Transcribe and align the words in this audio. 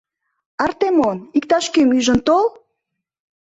—Артемон, 0.63 1.17
иктаж-кӧм 1.37 1.89
ӱжын 1.97 2.19
тол! 2.27 2.45